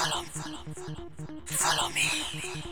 [0.00, 0.96] follow, follow,
[1.46, 2.69] follow me.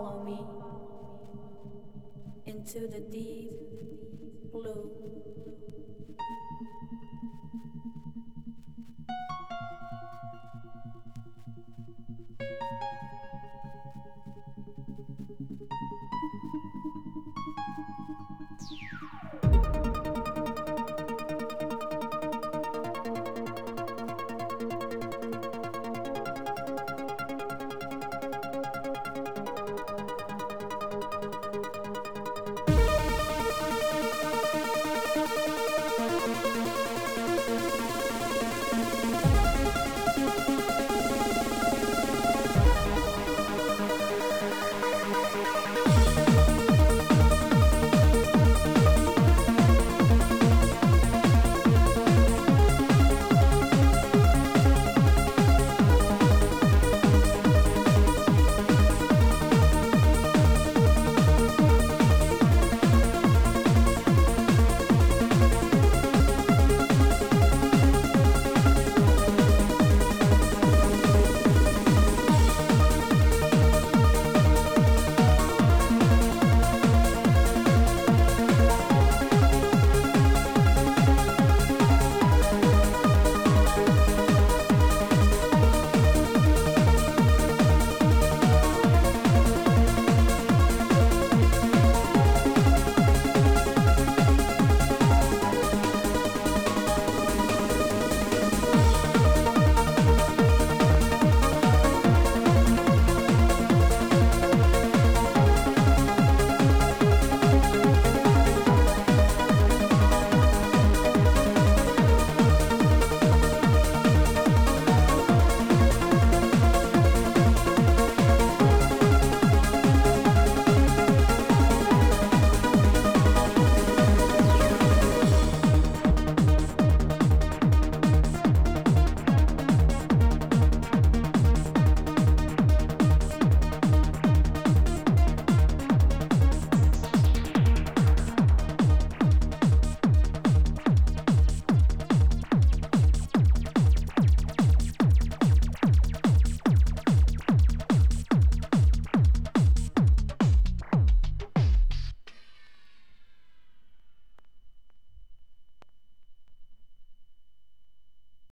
[0.00, 0.40] Follow me
[2.46, 3.50] into the deep
[4.50, 5.00] blue.